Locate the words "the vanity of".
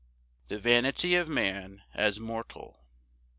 0.47-1.29